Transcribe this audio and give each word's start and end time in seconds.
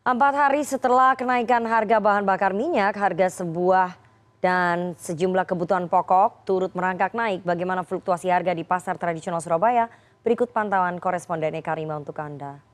Empat 0.00 0.32
hari 0.32 0.64
setelah 0.64 1.12
kenaikan 1.12 1.60
harga 1.68 2.00
bahan 2.00 2.24
bakar 2.24 2.56
minyak, 2.56 2.96
harga 2.96 3.44
sebuah 3.44 4.00
dan 4.40 4.96
sejumlah 4.96 5.44
kebutuhan 5.44 5.92
pokok 5.92 6.48
turut 6.48 6.72
merangkak 6.72 7.12
naik. 7.12 7.44
Bagaimana 7.44 7.84
fluktuasi 7.84 8.32
harga 8.32 8.56
di 8.56 8.64
pasar 8.64 8.96
tradisional 8.96 9.44
Surabaya? 9.44 9.92
Berikut 10.24 10.56
pantauan 10.56 10.96
koresponden 10.96 11.52
Eka 11.52 11.76
Rima 11.76 12.00
untuk 12.00 12.16
Anda. 12.16 12.64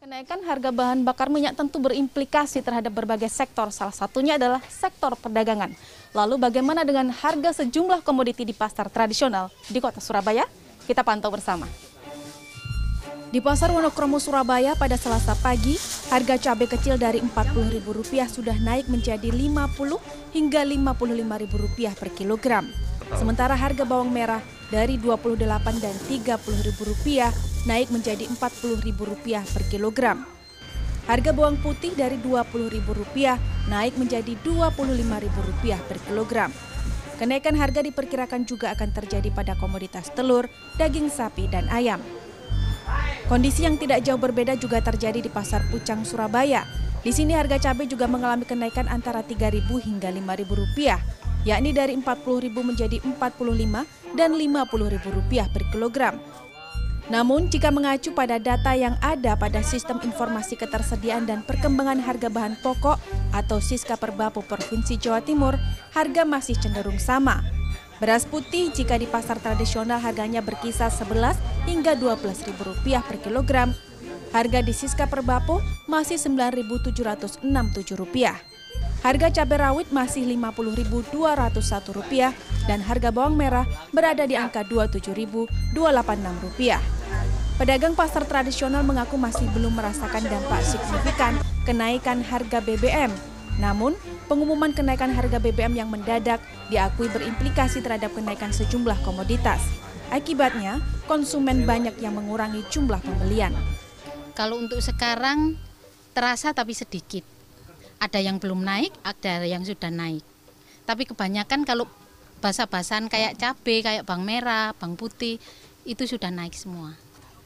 Kenaikan 0.00 0.40
harga 0.40 0.72
bahan 0.72 1.04
bakar 1.04 1.28
minyak 1.28 1.52
tentu 1.52 1.76
berimplikasi 1.76 2.64
terhadap 2.64 2.96
berbagai 2.96 3.28
sektor, 3.28 3.68
salah 3.68 3.92
satunya 3.92 4.40
adalah 4.40 4.64
sektor 4.72 5.12
perdagangan. 5.20 5.76
Lalu 6.16 6.40
bagaimana 6.40 6.80
dengan 6.80 7.12
harga 7.12 7.60
sejumlah 7.60 8.00
komoditi 8.00 8.48
di 8.48 8.56
pasar 8.56 8.88
tradisional 8.88 9.52
di 9.68 9.76
kota 9.84 10.00
Surabaya? 10.00 10.48
Kita 10.88 11.04
pantau 11.04 11.28
bersama. 11.28 11.68
Di 13.30 13.38
Pasar 13.38 13.70
Wonokromo 13.70 14.18
Surabaya 14.18 14.74
pada 14.74 14.98
Selasa 14.98 15.38
pagi, 15.38 15.78
harga 16.10 16.50
cabai 16.50 16.66
kecil 16.66 16.98
dari 16.98 17.22
Rp40.000 17.22 18.26
sudah 18.26 18.58
naik 18.58 18.90
menjadi 18.90 19.30
Rp50 19.30 20.02
hingga 20.34 20.66
Rp55.000 20.66 21.94
per 21.94 22.10
kilogram. 22.10 22.66
Sementara 23.14 23.54
harga 23.54 23.86
bawang 23.86 24.10
merah 24.10 24.42
dari 24.74 24.98
Rp28 24.98 25.66
dan 25.78 25.94
Rp30.000 26.10 27.30
naik 27.70 27.94
menjadi 27.94 28.26
Rp40.000 28.34 28.98
per 29.46 29.62
kilogram. 29.70 30.26
Harga 31.06 31.30
bawang 31.30 31.62
putih 31.62 31.94
dari 31.94 32.18
Rp20.000 32.18 33.14
naik 33.70 33.94
menjadi 33.94 34.34
Rp25.000 34.42 35.78
per 35.86 36.02
kilogram. 36.02 36.50
Kenaikan 37.22 37.54
harga 37.54 37.78
diperkirakan 37.78 38.42
juga 38.42 38.74
akan 38.74 38.90
terjadi 38.90 39.30
pada 39.30 39.54
komoditas 39.54 40.10
telur, 40.18 40.50
daging 40.82 41.06
sapi, 41.06 41.46
dan 41.46 41.70
ayam. 41.70 42.02
Kondisi 43.30 43.62
yang 43.62 43.78
tidak 43.78 44.02
jauh 44.02 44.18
berbeda 44.18 44.58
juga 44.58 44.82
terjadi 44.82 45.22
di 45.22 45.30
Pasar 45.30 45.62
Pucang, 45.70 46.02
Surabaya. 46.02 46.66
Di 47.06 47.14
sini 47.14 47.30
harga 47.30 47.62
cabai 47.62 47.86
juga 47.86 48.10
mengalami 48.10 48.42
kenaikan 48.42 48.90
antara 48.90 49.22
Rp3.000 49.22 49.70
hingga 49.70 50.10
Rp5.000, 50.10 50.98
yakni 51.46 51.70
dari 51.70 51.94
Rp40.000 51.94 52.58
menjadi 52.58 52.98
Rp45 52.98 53.74
dan 54.18 54.34
Rp50.000 54.34 55.46
per 55.46 55.62
kilogram. 55.70 56.18
Namun, 57.06 57.46
jika 57.46 57.70
mengacu 57.70 58.10
pada 58.10 58.42
data 58.42 58.74
yang 58.74 58.98
ada 58.98 59.38
pada 59.38 59.62
Sistem 59.62 60.02
Informasi 60.02 60.58
Ketersediaan 60.58 61.22
dan 61.22 61.46
Perkembangan 61.46 62.02
Harga 62.02 62.34
Bahan 62.34 62.58
Pokok 62.58 62.98
atau 63.30 63.62
Siska 63.62 63.94
Perbapu 63.94 64.42
Provinsi 64.42 64.98
Jawa 64.98 65.22
Timur, 65.22 65.54
harga 65.94 66.26
masih 66.26 66.58
cenderung 66.58 66.98
sama. 66.98 67.59
Beras 68.00 68.24
putih 68.24 68.72
jika 68.72 68.96
di 68.96 69.04
pasar 69.04 69.36
tradisional 69.44 70.00
harganya 70.00 70.40
berkisar 70.40 70.88
11 70.88 71.36
hingga 71.68 71.92
Rp12.000 72.00 72.80
per 73.04 73.20
kilogram. 73.20 73.76
Harga 74.32 74.64
di 74.64 74.72
Siska 74.72 75.04
Perbapo 75.04 75.60
masih 75.84 76.16
Rp9.767. 76.16 77.44
Harga 79.04 79.28
cabai 79.28 79.58
rawit 79.60 79.92
masih 79.92 80.24
Rp50.201 80.32 82.32
dan 82.64 82.80
harga 82.80 83.12
bawang 83.12 83.36
merah 83.36 83.68
berada 83.92 84.24
di 84.24 84.32
angka 84.32 84.64
Rp27.286. 84.64 86.80
Pedagang 87.60 87.92
pasar 87.92 88.24
tradisional 88.24 88.80
mengaku 88.80 89.20
masih 89.20 89.44
belum 89.52 89.76
merasakan 89.76 90.24
dampak 90.24 90.64
signifikan 90.64 91.36
kenaikan 91.68 92.24
harga 92.24 92.64
BBM 92.64 93.12
namun, 93.60 93.92
pengumuman 94.26 94.72
kenaikan 94.72 95.12
harga 95.12 95.36
BBM 95.36 95.76
yang 95.76 95.92
mendadak 95.92 96.40
diakui 96.72 97.12
berimplikasi 97.12 97.84
terhadap 97.84 98.10
kenaikan 98.16 98.50
sejumlah 98.50 98.96
komoditas. 99.04 99.60
Akibatnya, 100.10 100.82
konsumen 101.04 101.68
banyak 101.68 102.00
yang 102.00 102.16
mengurangi 102.16 102.64
jumlah 102.72 102.98
pembelian. 102.98 103.54
Kalau 104.34 104.58
untuk 104.58 104.80
sekarang 104.80 105.54
terasa 106.16 106.50
tapi 106.50 106.74
sedikit. 106.74 107.22
Ada 108.00 108.18
yang 108.18 108.40
belum 108.40 108.64
naik, 108.64 108.96
ada 109.04 109.44
yang 109.44 109.60
sudah 109.62 109.92
naik. 109.92 110.24
Tapi 110.88 111.04
kebanyakan 111.04 111.68
kalau 111.68 111.84
basa-basan 112.40 113.12
kayak 113.12 113.36
cabai, 113.36 113.84
kayak 113.84 114.08
bawang 114.08 114.24
merah, 114.24 114.72
bawang 114.80 114.96
putih, 114.96 115.36
itu 115.84 116.08
sudah 116.08 116.32
naik 116.32 116.56
semua. 116.56 116.96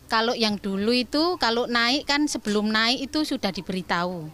Kalau 0.07 0.33
yang 0.33 0.55
dulu 0.55 0.95
itu, 0.95 1.35
kalau 1.43 1.67
naik 1.67 2.07
kan 2.07 2.31
sebelum 2.31 2.71
naik 2.71 3.11
itu 3.11 3.27
sudah 3.27 3.51
diberitahu. 3.51 4.31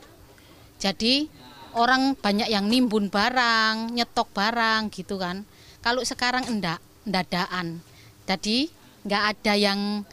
Jadi 0.77 1.29
orang 1.75 2.17
banyak 2.19 2.49
yang 2.51 2.67
nimbun 2.67 3.11
barang, 3.11 3.95
nyetok 3.95 4.29
barang 4.35 4.91
gitu 4.95 5.21
kan. 5.21 5.47
Kalau 5.81 6.05
sekarang 6.05 6.47
enggak, 6.49 6.83
endadaan. 7.09 7.81
Jadi 8.29 8.71
nggak 9.03 9.23
ada 9.35 9.53
yang 9.57 10.05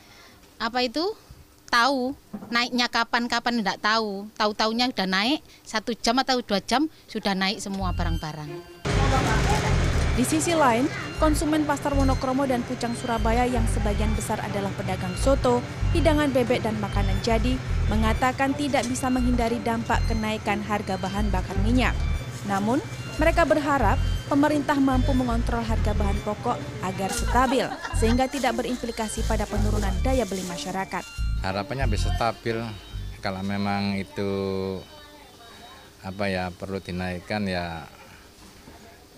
apa 0.57 0.79
itu 0.81 1.03
tahu 1.67 2.15
naiknya 2.49 2.87
kapan-kapan 2.87 3.61
enggak 3.61 3.79
tahu. 3.83 4.25
Tahu-taunya 4.39 4.89
udah 4.89 5.07
naik 5.07 5.39
satu 5.67 5.91
jam 5.93 6.17
atau 6.23 6.39
dua 6.41 6.63
jam 6.63 6.87
sudah 7.11 7.35
naik 7.35 7.59
semua 7.59 7.91
barang-barang. 7.93 8.49
Di 10.17 10.25
sisi 10.25 10.57
lain, 10.57 10.89
konsumen 11.21 11.61
pasar 11.61 11.93
Wonokromo 11.93 12.49
dan 12.49 12.65
Pucang 12.65 12.97
Surabaya 12.97 13.45
yang 13.45 13.61
sebagian 13.69 14.09
besar 14.17 14.41
adalah 14.41 14.73
pedagang 14.73 15.13
soto, 15.13 15.61
hidangan 15.93 16.33
bebek 16.33 16.65
dan 16.65 16.73
makanan 16.81 17.13
jadi, 17.21 17.53
mengatakan 17.87 18.51
tidak 18.55 18.83
bisa 18.87 19.07
menghindari 19.07 19.59
dampak 19.63 20.03
kenaikan 20.11 20.59
harga 20.63 20.99
bahan 20.99 21.31
bakar 21.31 21.55
minyak. 21.63 21.95
Namun, 22.47 22.83
mereka 23.17 23.43
berharap 23.43 23.97
pemerintah 24.29 24.77
mampu 24.77 25.15
mengontrol 25.15 25.63
harga 25.63 25.95
bahan 25.95 26.19
pokok 26.21 26.57
agar 26.83 27.09
stabil 27.09 27.65
sehingga 27.97 28.29
tidak 28.29 28.59
berimplikasi 28.61 29.25
pada 29.25 29.47
penurunan 29.49 29.95
daya 30.05 30.27
beli 30.27 30.45
masyarakat. 30.45 31.03
Harapannya 31.41 31.87
bisa 31.89 32.13
stabil 32.13 32.59
kalau 33.23 33.41
memang 33.41 33.97
itu 33.97 34.29
apa 36.05 36.29
ya 36.29 36.53
perlu 36.53 36.77
dinaikkan 36.77 37.49
ya 37.49 37.83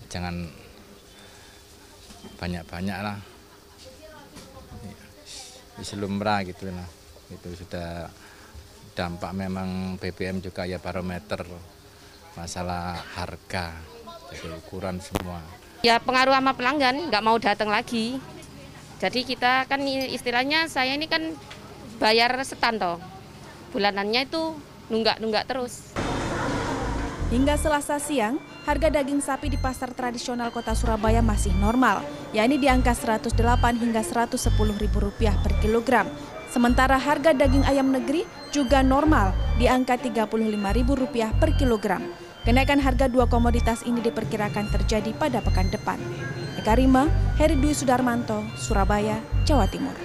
jangan 0.08 0.48
banyak-banyak 2.40 2.98
lah 2.98 3.18
lumrah 5.96 6.44
gitu 6.44 6.68
lah 6.68 6.88
itu 7.32 7.48
sudah 7.56 8.08
dampak 9.00 9.32
memang 9.32 9.96
BBM 9.96 10.44
juga 10.44 10.68
ya 10.68 10.76
barometer 10.76 11.40
masalah 12.36 13.00
harga. 13.16 13.72
Jadi 14.28 14.52
ukuran 14.60 15.00
semua. 15.00 15.40
Ya 15.80 15.96
pengaruh 15.96 16.36
sama 16.36 16.52
pelanggan 16.52 17.08
nggak 17.08 17.24
mau 17.24 17.40
datang 17.40 17.72
lagi. 17.72 18.20
Jadi 19.00 19.24
kita 19.24 19.64
kan 19.64 19.80
istilahnya 19.88 20.68
saya 20.68 20.92
ini 20.92 21.08
kan 21.08 21.32
bayar 21.96 22.36
setan 22.44 22.76
toh. 22.76 23.00
Bulanannya 23.72 24.28
itu 24.28 24.52
nunggak-nunggak 24.92 25.48
terus. 25.48 25.96
Hingga 27.32 27.56
selasa 27.56 27.96
siang, 28.02 28.42
harga 28.68 28.90
daging 28.90 29.22
sapi 29.22 29.48
di 29.48 29.56
pasar 29.56 29.94
tradisional 29.94 30.50
kota 30.52 30.74
Surabaya 30.74 31.22
masih 31.22 31.54
normal, 31.56 32.02
yakni 32.34 32.58
di 32.58 32.66
angka 32.66 32.92
108 32.92 33.32
hingga 33.80 34.02
110 34.02 34.50
ribu 34.76 34.98
rupiah 34.98 35.38
per 35.40 35.56
kilogram. 35.62 36.10
Sementara 36.50 36.98
harga 36.98 37.30
daging 37.30 37.62
ayam 37.70 37.94
negeri 37.94 38.26
juga 38.50 38.82
normal 38.82 39.32
di 39.56 39.70
angka 39.70 39.96
35 39.96 40.26
ribu 40.76 40.92
rupiah 40.98 41.30
per 41.38 41.54
kilogram. 41.56 42.02
Kenaikan 42.44 42.80
harga 42.80 43.06
dua 43.06 43.30
komoditas 43.30 43.84
ini 43.86 44.00
diperkirakan 44.00 44.68
terjadi 44.74 45.12
pada 45.14 45.38
pekan 45.40 45.68
depan. 45.70 46.00
Eka 46.60 46.76
Rima, 46.76 47.08
Heri 47.38 47.56
Dwi 47.56 47.72
Sudarmanto, 47.72 48.44
Surabaya, 48.58 49.20
Jawa 49.44 49.68
Timur. 49.68 49.96